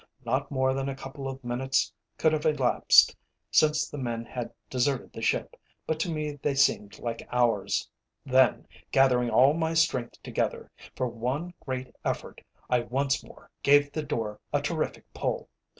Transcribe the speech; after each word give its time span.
Not 0.25 0.49
more 0.49 0.73
than 0.73 0.89
a 0.89 0.95
couple 0.95 1.27
of 1.27 1.43
minutes 1.43 1.93
could 2.17 2.33
have 2.33 2.43
elapsed 2.47 3.15
since 3.51 3.87
the 3.87 3.99
men 3.99 4.25
had 4.25 4.51
deserted 4.67 5.13
the 5.13 5.21
ship, 5.21 5.55
but 5.85 5.99
to 5.99 6.11
me 6.11 6.37
they 6.41 6.55
seemed 6.55 6.97
like 6.97 7.27
hours. 7.31 7.87
Then, 8.25 8.67
gathering 8.91 9.29
all 9.29 9.53
my 9.53 9.75
strength 9.75 10.19
together, 10.23 10.71
for 10.95 11.07
one 11.07 11.53
great 11.59 11.95
effort, 12.03 12.41
I 12.67 12.79
once 12.79 13.23
more 13.23 13.51
gave 13.61 13.91
the 13.91 14.01
door 14.01 14.39
a 14.51 14.59
terrific 14.59 15.05
pull. 15.13 15.49